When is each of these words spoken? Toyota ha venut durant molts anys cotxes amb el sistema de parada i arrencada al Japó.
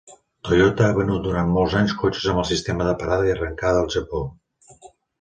Toyota 0.47 0.87
ha 0.87 0.95
venut 0.99 1.27
durant 1.27 1.53
molts 1.59 1.77
anys 1.81 1.95
cotxes 2.01 2.27
amb 2.33 2.43
el 2.45 2.49
sistema 2.55 2.91
de 2.91 2.99
parada 3.05 3.31
i 3.31 3.37
arrencada 3.39 3.87
al 3.87 3.97
Japó. 3.99 4.27